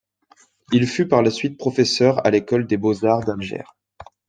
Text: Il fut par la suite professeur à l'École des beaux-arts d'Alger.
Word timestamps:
Il 0.71 0.87
fut 0.87 1.07
par 1.07 1.21
la 1.21 1.29
suite 1.29 1.59
professeur 1.59 2.25
à 2.25 2.31
l'École 2.31 2.65
des 2.65 2.75
beaux-arts 2.75 3.23
d'Alger. 3.23 3.65